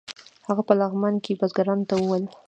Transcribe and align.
هغه 0.47 0.61
په 0.67 0.73
لغمان 0.79 1.15
کې 1.23 1.37
بزګرانو 1.39 1.87
ته 1.89 1.95
ویل. 1.97 2.25